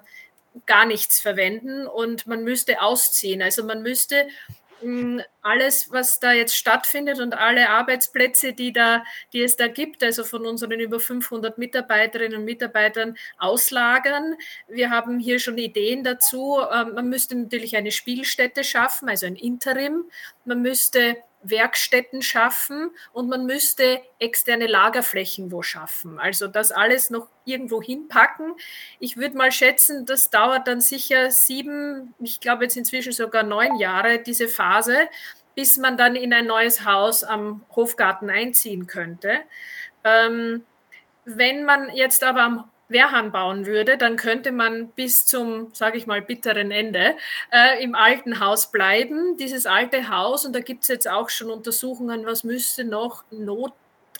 [0.67, 3.43] gar nichts verwenden und man müsste ausziehen.
[3.43, 4.27] Also man müsste
[5.43, 10.25] alles, was da jetzt stattfindet und alle Arbeitsplätze, die, da, die es da gibt, also
[10.25, 14.37] von unseren über 500 Mitarbeiterinnen und Mitarbeitern auslagern.
[14.69, 16.59] Wir haben hier schon Ideen dazu.
[16.73, 20.05] Ähm, man müsste natürlich eine Spielstätte schaffen, also ein Interim.
[20.45, 26.19] Man müsste Werkstätten schaffen und man müsste externe Lagerflächen wo schaffen.
[26.19, 28.55] Also das alles noch irgendwo hinpacken.
[28.99, 33.77] Ich würde mal schätzen, das dauert dann sicher sieben, ich glaube jetzt inzwischen sogar neun
[33.77, 35.09] Jahre, diese Phase,
[35.55, 39.41] bis man dann in ein neues Haus am Hofgarten einziehen könnte.
[40.05, 40.65] Ähm,
[41.25, 46.07] wenn man jetzt aber am Wehrhahn bauen würde, dann könnte man bis zum, sage ich
[46.07, 47.17] mal, bitteren Ende
[47.53, 49.37] äh, im alten Haus bleiben.
[49.37, 53.73] Dieses alte Haus, und da gibt es jetzt auch schon Untersuchungen, was müsste noch not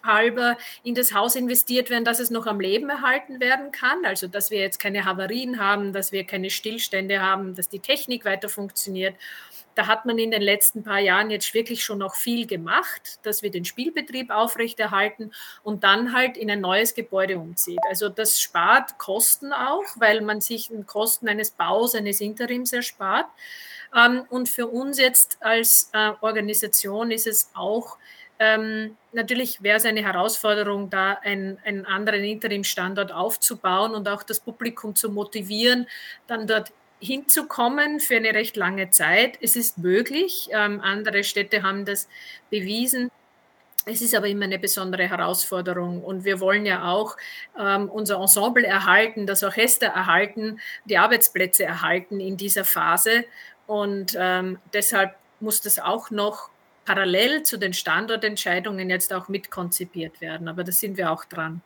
[0.05, 4.05] halber in das Haus investiert werden, dass es noch am Leben erhalten werden kann.
[4.05, 8.25] Also dass wir jetzt keine Havarien haben, dass wir keine Stillstände haben, dass die Technik
[8.25, 9.15] weiter funktioniert.
[9.75, 13.43] Da hat man in den letzten paar Jahren jetzt wirklich schon noch viel gemacht, dass
[13.43, 15.33] wir den Spielbetrieb aufrechterhalten
[15.63, 17.79] und dann halt in ein neues Gebäude umzieht.
[17.89, 23.27] Also das spart Kosten auch, weil man sich Kosten eines Baus, eines Interims erspart.
[23.97, 27.99] Ähm, und für uns jetzt als äh, Organisation ist es auch
[28.39, 34.41] ähm, natürlich wäre es eine Herausforderung, da einen, einen anderen Interimstandort aufzubauen und auch das
[34.41, 35.87] Publikum zu motivieren,
[36.27, 39.39] dann dort hinzukommen für eine recht lange Zeit.
[39.41, 40.49] Es ist möglich.
[40.53, 42.09] Ähm, andere Städte haben das
[42.51, 43.11] bewiesen.
[43.87, 47.17] Es ist aber immer eine besondere Herausforderung und wir wollen ja auch
[47.59, 53.25] ähm, unser Ensemble erhalten, das Orchester erhalten, die Arbeitsplätze erhalten in dieser Phase
[53.67, 56.51] und ähm, deshalb muss das auch noch
[56.89, 60.49] parallel zu den Standortentscheidungen jetzt auch mitkonzipiert werden.
[60.49, 61.61] Aber da sind wir auch dran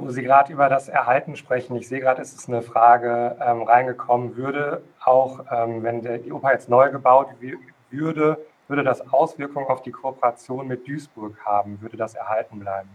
[0.00, 1.74] wo Sie gerade über das Erhalten sprechen.
[1.76, 6.30] Ich sehe gerade, es ist eine Frage ähm, reingekommen, würde auch, ähm, wenn der, die
[6.30, 7.28] Oper jetzt neu gebaut
[7.90, 11.80] würde, würde das Auswirkungen auf die Kooperation mit Duisburg haben?
[11.80, 12.90] Würde das erhalten bleiben?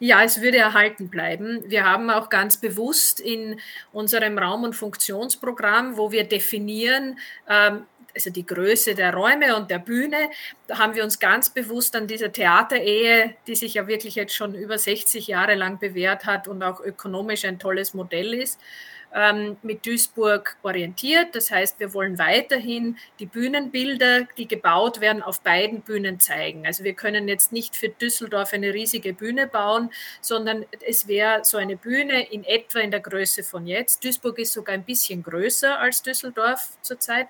[0.00, 1.62] Ja, es würde erhalten bleiben.
[1.66, 3.60] Wir haben auch ganz bewusst in
[3.92, 7.84] unserem Raum- und Funktionsprogramm, wo wir definieren, ähm,
[8.14, 10.30] also die Größe der Räume und der Bühne,
[10.66, 14.54] da haben wir uns ganz bewusst an dieser Theaterehe, die sich ja wirklich jetzt schon
[14.54, 18.58] über 60 Jahre lang bewährt hat und auch ökonomisch ein tolles Modell ist,
[19.14, 21.34] ähm, mit Duisburg orientiert.
[21.34, 26.66] Das heißt, wir wollen weiterhin die Bühnenbilder, die gebaut werden, auf beiden Bühnen zeigen.
[26.66, 31.58] Also wir können jetzt nicht für Düsseldorf eine riesige Bühne bauen, sondern es wäre so
[31.58, 34.04] eine Bühne in etwa in der Größe von jetzt.
[34.04, 37.28] Duisburg ist sogar ein bisschen größer als Düsseldorf zurzeit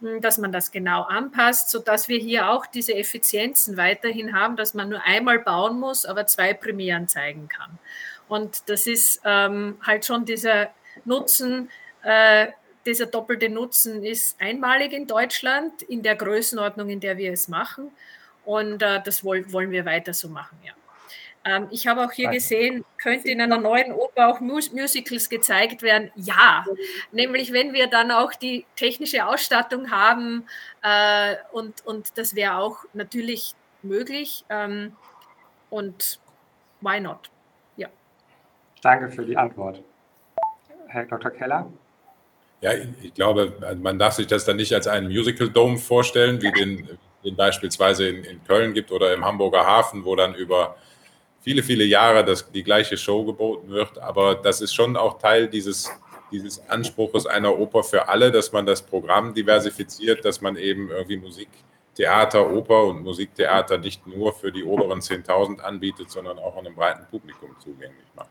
[0.00, 4.74] hm, dass man das genau anpasst, sodass wir hier auch diese Effizienzen weiterhin haben, dass
[4.74, 7.78] man nur einmal bauen muss, aber zwei Premieren zeigen kann.
[8.28, 10.70] Und das ist ähm, halt schon dieser
[11.08, 11.70] Nutzen,
[12.02, 12.48] äh,
[12.86, 17.90] dieser doppelte Nutzen ist einmalig in Deutschland, in der Größenordnung, in der wir es machen.
[18.44, 20.72] Und äh, das woll wollen wir weiter so machen, ja.
[21.44, 25.82] Ähm, ich habe auch hier gesehen, könnte in einer neuen Oper auch Mus Musicals gezeigt
[25.82, 26.10] werden?
[26.16, 26.64] Ja,
[27.12, 30.46] nämlich wenn wir dann auch die technische Ausstattung haben
[30.82, 34.96] äh, und, und das wäre auch natürlich möglich ähm,
[35.70, 36.18] und
[36.80, 37.30] why not?
[37.76, 37.88] Ja.
[38.82, 39.82] Danke für die Antwort.
[40.88, 41.30] Herr Dr.
[41.30, 41.70] Keller?
[42.60, 42.72] Ja,
[43.02, 46.88] ich glaube, man darf sich das dann nicht als einen Musical Dome vorstellen, wie den,
[47.24, 50.76] den beispielsweise in, in, Köln gibt oder im Hamburger Hafen, wo dann über
[51.40, 53.98] viele, viele Jahre das, die gleiche Show geboten wird.
[53.98, 55.88] Aber das ist schon auch Teil dieses,
[56.32, 61.18] dieses Anspruches einer Oper für alle, dass man das Programm diversifiziert, dass man eben irgendwie
[61.18, 61.48] Musik,
[61.94, 67.06] Theater, Oper und Musiktheater nicht nur für die oberen 10.000 anbietet, sondern auch einem breiten
[67.10, 68.30] Publikum zugänglich macht.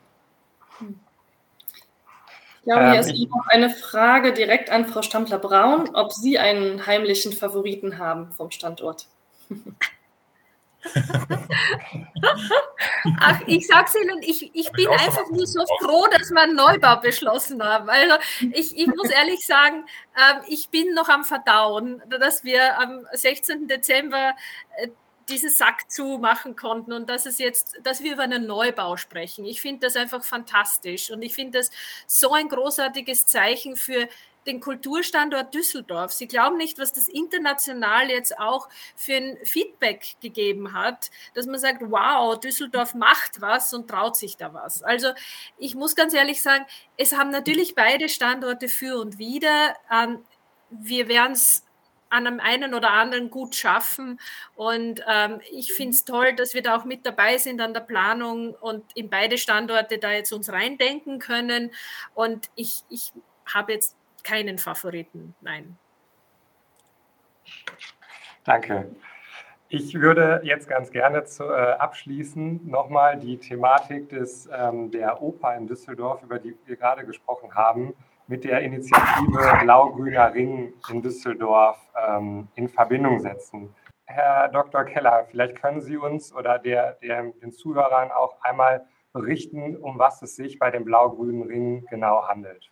[2.68, 7.32] Ja, hier ähm, ist noch eine Frage direkt an Frau Stampler-Braun, ob Sie einen heimlichen
[7.32, 9.08] Favoriten haben vom Standort.
[13.22, 16.98] Ach, ich sag's Ihnen, ich, ich bin einfach nur so froh, dass wir einen Neubau
[16.98, 17.90] beschlossen haben.
[17.90, 18.16] Also
[18.52, 19.86] ich, ich muss ehrlich sagen,
[20.18, 23.70] ähm, ich bin noch am Verdauen, dass wir am 16.
[23.70, 24.34] Dezember
[24.76, 24.90] äh,
[25.30, 29.46] diesen Sack zumachen konnten und dass es jetzt, dass wir über einen Neubau sprechen.
[29.46, 31.72] Ich finde das einfach fantastisch und ich finde das
[32.08, 34.08] so ein großartiges Zeichen für
[34.48, 36.14] den Kulturstandort Düsseldorf.
[36.14, 41.60] Sie glauben nicht, was das international jetzt auch für ein Feedback gegeben hat, dass man
[41.60, 44.82] sagt, wow, Düsseldorf macht was und traut sich da was.
[44.82, 45.10] Also
[45.58, 49.76] ich muss ganz ehrlich sagen, es haben natürlich beide Standorte für und wider.
[49.92, 50.24] Ähm,
[50.70, 51.67] wir werden es
[52.10, 54.20] an einem einen oder anderen gut schaffen.
[54.56, 57.82] Und ähm, ich finde es toll, dass wir da auch mit dabei sind an der
[57.82, 61.72] Planung und in beide Standorte da jetzt uns reindenken können.
[62.14, 63.14] Und ich, ich
[63.54, 65.78] habe jetzt keinen Favoriten, nein.
[68.44, 68.96] Danke.
[69.70, 75.56] Ich würde jetzt ganz gerne zu, äh, abschließen nochmal die Thematik des, ähm, der Oper
[75.58, 77.94] in Düsseldorf, über die wir gerade gesprochen haben,
[78.28, 83.74] mit der Initiative Blau-Grüner Ring in Düsseldorf ähm, in Verbindung setzen.
[84.06, 84.86] Herr Dr.
[84.86, 90.22] Keller, vielleicht können Sie uns oder der, der, den Zuhörern auch einmal berichten, um was
[90.22, 92.70] es sich bei dem Blau-Grünen Ring genau handelt.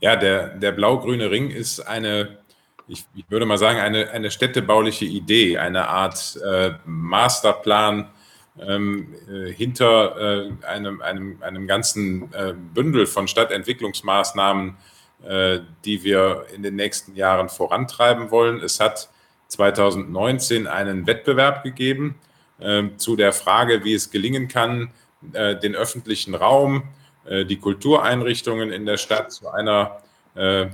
[0.00, 2.38] Ja, der, der Blau-Grüne Ring ist eine,
[2.86, 8.10] ich, ich, würde mal sagen, eine, eine städtebauliche Idee, eine Art äh, Masterplan,
[8.60, 14.76] ähm, äh, hinter äh, einem, einem, einem ganzen äh, Bündel von Stadtentwicklungsmaßnahmen,
[15.24, 18.60] äh, die wir in den nächsten Jahren vorantreiben wollen.
[18.60, 19.08] Es hat
[19.48, 22.16] 2019 einen Wettbewerb gegeben
[22.96, 24.90] zu der Frage, wie es gelingen kann,
[25.22, 26.82] den öffentlichen Raum,
[27.24, 30.02] die Kultureinrichtungen in der Stadt zu einer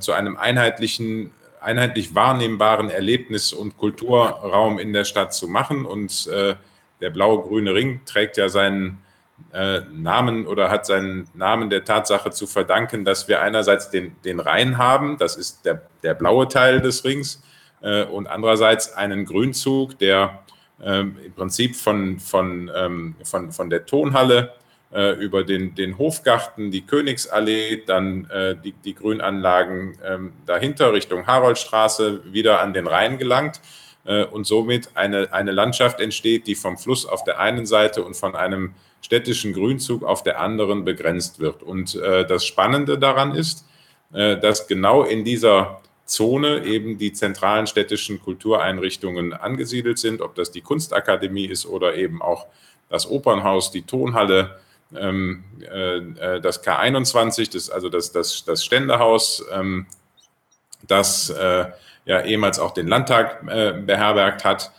[0.00, 1.30] zu einem einheitlichen
[1.64, 5.84] einheitlich wahrnehmbaren Erlebnis- und Kulturraum in der Stadt zu machen.
[5.84, 6.54] Und äh,
[7.00, 9.02] der blaue-grüne Ring trägt ja seinen
[9.52, 14.40] äh, Namen oder hat seinen Namen der Tatsache zu verdanken, dass wir einerseits den, den
[14.40, 17.42] Rhein haben, das ist der, der blaue Teil des Rings,
[17.82, 20.44] äh, und andererseits einen Grünzug, der
[20.82, 24.52] ähm, im Prinzip von, von, ähm, von, von der Tonhalle
[24.92, 31.26] äh, über den, den Hofgarten, die Königsallee, dann äh, die, die Grünanlagen ähm, dahinter Richtung
[31.26, 33.56] Haroldstraße wieder an den Rhein gelangt.
[33.58, 38.14] äh, und somit eine, eine Landschaft entsteht, die vom Fluss auf der einen Seite und
[38.16, 38.74] von einem
[39.04, 41.62] städtischen Grünzug auf der anderen begrenzt wird.
[41.62, 43.66] Und äh, das Spannende daran ist,
[44.14, 50.50] äh, dass genau in dieser Zone eben die zentralen städtischen Kultureinrichtungen angesiedelt sind, ob das
[50.50, 52.46] die Kunstakademie ist oder eben auch
[52.88, 54.58] das Opernhaus, die Tonhalle,
[54.96, 59.86] ähm, äh, das K21, das, also das, das, das Ständehaus, ähm,
[60.86, 61.66] das äh,
[62.04, 64.72] ja ehemals auch den Landtag äh, beherbergt hat.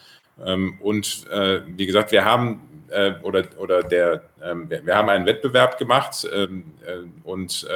[0.44, 5.10] Ähm, und äh, wie gesagt, wir haben äh, oder, oder der, ähm, wir, wir, haben
[5.10, 7.68] einen Wettbewerb gemacht ähm, äh, und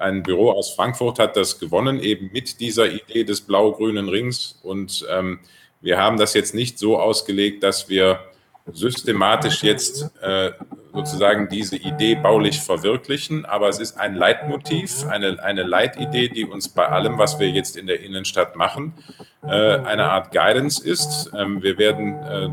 [0.00, 4.58] ein Büro aus Frankfurt hat das gewonnen, eben mit dieser Idee des blau-grünen Rings.
[4.62, 5.40] Und ähm,
[5.82, 8.20] wir haben das jetzt nicht so ausgelegt, dass wir
[8.66, 10.52] systematisch jetzt äh,
[10.92, 16.68] sozusagen diese Idee baulich verwirklichen, aber es ist ein Leitmotiv, eine, eine Leitidee, die uns
[16.68, 18.94] bei allem, was wir jetzt in der Innenstadt machen,
[19.42, 21.30] äh, eine Art Guidance ist.
[21.36, 22.48] Ähm, wir werden, äh,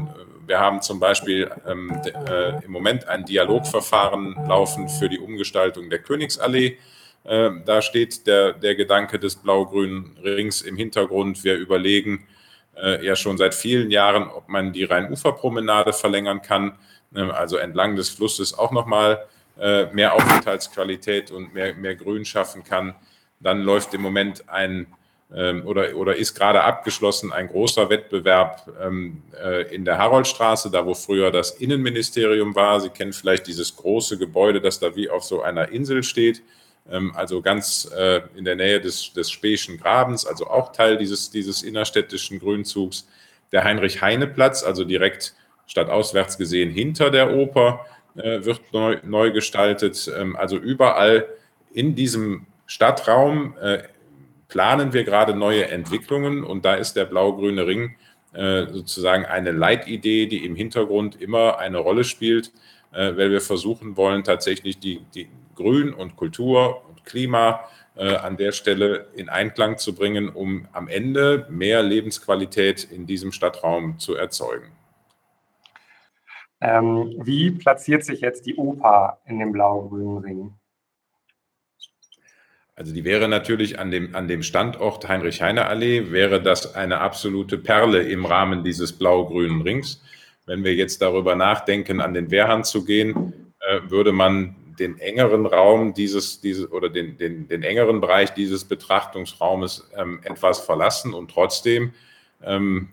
[0.45, 1.99] wir haben zum Beispiel ähm,
[2.29, 6.77] äh, im Moment ein Dialogverfahren laufen für die Umgestaltung der Königsallee.
[7.23, 11.43] Äh, da steht der, der Gedanke des blau-grünen Rings im Hintergrund.
[11.43, 12.27] Wir überlegen,
[12.81, 16.77] äh, ja schon seit vielen Jahren, ob man die Rheinuferpromenade verlängern kann,
[17.11, 19.25] ne, also entlang des Flusses auch nochmal
[19.59, 22.95] äh, mehr Aufenthaltsqualität und mehr, mehr Grün schaffen kann.
[23.39, 24.87] Dann läuft im Moment ein
[25.35, 30.85] ähm, oder, oder ist gerade abgeschlossen ein großer Wettbewerb ähm, äh, in der Haroldstraße, da
[30.85, 32.79] wo früher das Innenministerium war.
[32.79, 36.41] Sie kennen vielleicht dieses große Gebäude, das da wie auf so einer Insel steht.
[36.91, 41.29] Ähm, also ganz äh, in der Nähe des, des Speischen Grabens, also auch Teil dieses,
[41.29, 43.07] dieses innerstädtischen Grünzugs.
[43.51, 45.33] Der Heinrich-Heine-Platz, also direkt
[45.67, 47.85] stadtauswärts gesehen hinter der Oper,
[48.15, 50.11] äh, wird neu, neu gestaltet.
[50.17, 51.27] Ähm, also überall
[51.73, 53.83] in diesem Stadtraum äh,
[54.47, 57.95] planen wir gerade neue Entwicklungen und da ist der blau-grüne Ring
[58.33, 62.51] sozusagen eine Leitidee, die im Hintergrund immer eine Rolle spielt,
[62.91, 67.61] weil wir versuchen wollen, tatsächlich die, die, Grün und Kultur und Klima
[67.95, 73.31] äh, an der Stelle in Einklang zu bringen, um am Ende mehr Lebensqualität in diesem
[73.31, 74.71] Stadtraum zu erzeugen.
[76.61, 80.53] Ähm, wie platziert sich jetzt die Oper in dem blau-grünen Ring?
[82.75, 88.03] Also die wäre natürlich an dem, an dem Standort Heinrich-Heine-Allee, wäre das eine absolute Perle
[88.03, 90.03] im Rahmen dieses blau-grünen Rings.
[90.47, 95.45] Wenn wir jetzt darüber nachdenken, an den Wehrhahn zu gehen, äh, würde man den engeren
[95.45, 101.31] Raum dieses, dieses oder den, den, den engeren Bereich dieses Betrachtungsraumes ähm, etwas verlassen und
[101.31, 101.93] trotzdem,
[102.43, 102.89] ähm,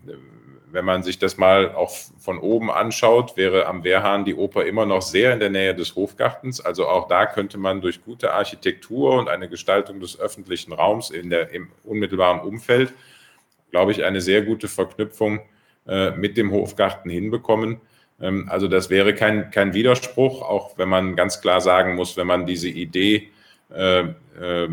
[0.69, 4.85] wenn man sich das mal auch von oben anschaut, wäre am Wehrhahn die Oper immer
[4.85, 6.59] noch sehr in der Nähe des Hofgartens.
[6.59, 11.29] Also auch da könnte man durch gute Architektur und eine Gestaltung des öffentlichen Raums in
[11.29, 12.91] der, im unmittelbaren Umfeld,
[13.71, 15.39] glaube ich, eine sehr gute Verknüpfung
[15.87, 17.81] äh, mit dem Hofgarten hinbekommen.
[18.19, 22.27] Ähm, also das wäre kein, kein Widerspruch, auch wenn man ganz klar sagen muss, wenn
[22.27, 23.29] man diese Idee
[23.73, 24.05] äh,
[24.39, 24.69] äh,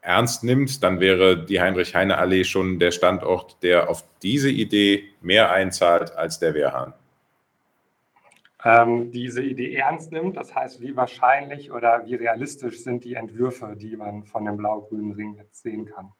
[0.00, 6.14] ernst nimmt, dann wäre die Heinrich-Heine-Allee schon der Standort, der auf diese Idee mehr einzahlt
[6.14, 6.92] als der Wehrhahn.
[8.64, 13.76] Ähm, diese Idee ernst nimmt, das heißt, wie wahrscheinlich oder wie realistisch sind die Entwürfe,
[13.76, 16.12] die man von dem blau-grünen Ring jetzt sehen kann?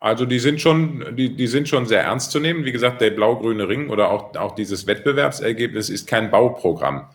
[0.00, 2.64] Also die sind schon, die, die sind schon sehr ernst zu nehmen.
[2.64, 7.06] Wie gesagt, der blau-grüne Ring oder auch, auch dieses Wettbewerbsergebnis ist kein Bauprogramm,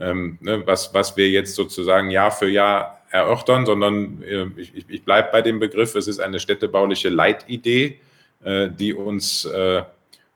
[0.00, 5.04] ähm, ne, was, was wir jetzt sozusagen Jahr für Jahr erörtern, sondern äh, ich, ich
[5.04, 8.00] bleibe bei dem Begriff, es ist eine städtebauliche Leitidee,
[8.42, 9.82] äh, die uns äh,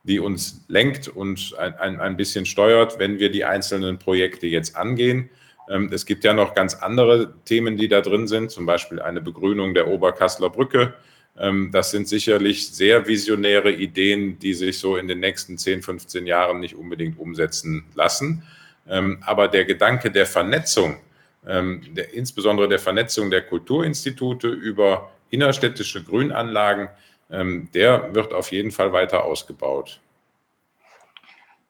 [0.05, 4.77] die uns lenkt und ein, ein, ein bisschen steuert, wenn wir die einzelnen Projekte jetzt
[4.77, 5.31] angehen.
[5.69, 9.23] Ähm, es gibt ja noch ganz andere Themen, die da drin sind, zum Beispiel eine
[9.23, 10.93] Begrünung der Oberkasseler Brücke,
[11.37, 16.61] das sind sicherlich sehr visionäre Ideen, die sich so in den nächsten 10, 15 Jahren
[16.61, 18.45] nicht unbedingt umsetzen lassen.
[18.89, 20.99] Ähm, aber der Gedanke der Vernetzung,
[21.45, 26.89] ähm, der, insbesondere der Vernetzung der Kulturinstitute über innerstädtische Grünanlagen,
[27.31, 29.99] der wird auf jeden Fall weiter ausgebaut.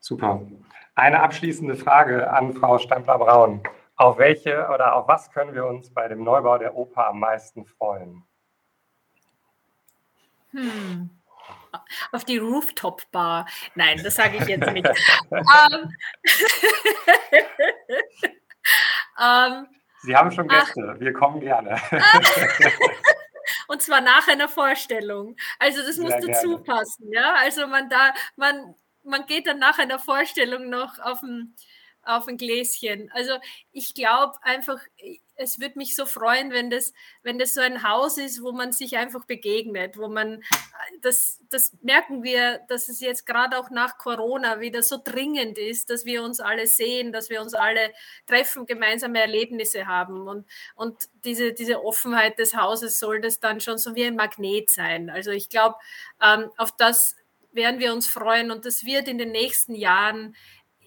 [0.01, 0.43] Super.
[0.97, 3.63] Eine abschließende Frage an Frau Stempler-Braun.
[3.97, 7.65] Auf welche oder auf was können wir uns bei dem Neubau der Oper am meisten
[7.65, 8.23] freuen?
[10.55, 11.11] Hm.
[12.13, 13.47] Auf die Rooftop-Bar.
[13.75, 14.89] Nein, das sage ich jetzt nicht.
[15.31, 15.93] um,
[19.19, 19.67] um,
[20.05, 21.81] Sie haben schon Gäste, ach, wir kommen gerne.
[23.69, 25.35] und zwar nach einer Vorstellung.
[25.59, 27.35] Also das muss dazu passen, ja.
[27.37, 31.57] Also man da, man, man geht dann nach einer Vorstellung noch auf ein,
[32.03, 33.11] auf ein Gläschen.
[33.15, 33.39] Also
[33.73, 34.79] ich glaube einfach,
[35.37, 38.73] es würde mich so freuen, wenn das, wenn das so ein Haus ist, wo man
[38.73, 40.43] sich einfach begegnet, wo man,
[41.01, 45.91] das, das merken wir, dass es jetzt gerade auch nach Corona wieder so dringend ist,
[45.91, 47.93] dass wir uns alle sehen, dass wir uns alle
[48.27, 50.29] treffen, gemeinsame Erlebnisse haben.
[50.29, 54.71] Und, und diese, diese Offenheit des Hauses soll das dann schon so wie ein Magnet
[54.71, 55.11] sein.
[55.11, 55.77] Also ich glaube,
[56.23, 57.17] ähm, auf das
[57.53, 60.35] werden wir uns freuen und das wird in den nächsten Jahren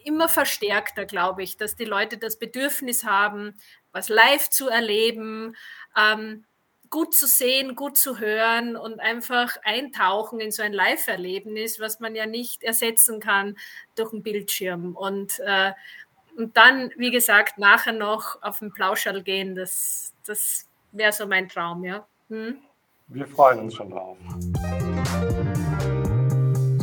[0.08, 3.56] immer verstärkter, glaube ich, dass die Leute das Bedürfnis haben,
[3.92, 5.56] was live zu erleben,
[5.98, 6.46] ähm,
[6.90, 12.16] gut zu sehen, gut zu hören und einfach eintauchen in so ein Live-Erlebnis, was man
[12.16, 13.58] ja nicht ersetzen kann
[13.96, 14.96] durch einen Bildschirm.
[14.96, 15.74] Und, äh,
[16.38, 21.50] und dann, wie gesagt, nachher noch auf den Plauschall gehen, das, das wäre so mein
[21.50, 22.08] Traum, ja.
[22.30, 22.60] Hm?
[23.10, 24.18] Wir freuen uns schon drauf.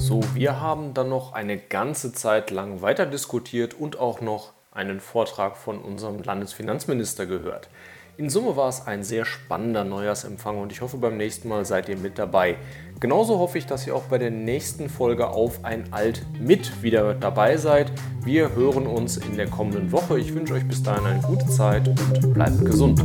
[0.07, 5.01] So, wir haben dann noch eine ganze Zeit lang weiter diskutiert und auch noch einen
[5.01, 7.71] Vortrag von unserem Landesfinanzminister gehört.
[8.19, 11.89] In Summe war es ein sehr spannender Neujahrsempfang und ich hoffe, beim nächsten Mal seid
[11.89, 12.57] ihr mit dabei.
[13.01, 17.15] Genauso hoffe ich, dass ihr auch bei der nächsten Folge auf ein Alt mit wieder
[17.15, 17.91] dabei seid.
[18.27, 20.19] Wir hören uns in der kommenden Woche.
[20.19, 23.03] Ich wünsche euch bis dahin eine gute Zeit und bleibt gesund.